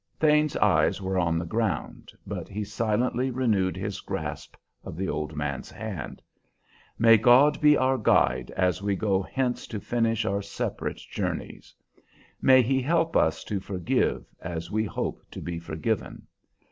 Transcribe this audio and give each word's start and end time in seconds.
Thane's 0.19 0.57
eyes 0.57 0.99
were 0.99 1.19
on 1.19 1.37
the 1.37 1.45
ground, 1.45 2.11
but 2.25 2.47
he 2.49 2.63
silently 2.63 3.29
renewed 3.29 3.77
his 3.77 3.99
grasp 4.01 4.55
of 4.83 4.97
the 4.97 5.07
old 5.07 5.35
man's 5.35 5.69
hand. 5.69 6.23
"May 6.97 7.17
God 7.17 7.61
be 7.61 7.77
our 7.77 7.99
Guide 7.99 8.49
as 8.57 8.81
we 8.81 8.95
go 8.95 9.21
hence 9.21 9.67
to 9.67 9.79
finish 9.79 10.25
our 10.25 10.41
separate 10.41 10.97
journeys! 11.11 11.75
May 12.41 12.63
He 12.63 12.81
help 12.81 13.15
us 13.15 13.43
to 13.43 13.59
forgive 13.59 14.25
as 14.39 14.71
we 14.71 14.85
hope 14.85 15.21
to 15.29 15.39
be 15.39 15.59
forgiven! 15.59 16.25